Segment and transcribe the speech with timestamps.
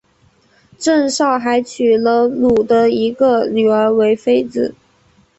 [0.79, 4.73] 郑昭还娶了努的一个女儿为妃子。